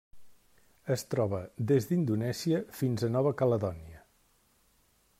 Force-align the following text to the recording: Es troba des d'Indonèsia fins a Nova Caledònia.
Es 0.95 1.03
troba 1.11 1.41
des 1.71 1.87
d'Indonèsia 1.91 2.65
fins 2.81 3.07
a 3.09 3.13
Nova 3.19 3.37
Caledònia. 3.43 4.03